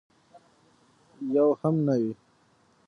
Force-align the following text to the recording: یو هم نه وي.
یو 1.35 1.49
هم 1.61 1.75
نه 1.85 1.95
وي. 2.01 2.11